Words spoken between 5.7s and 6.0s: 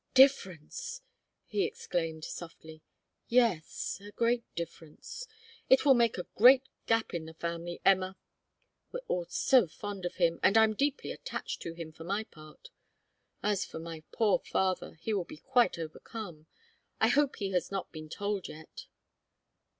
it will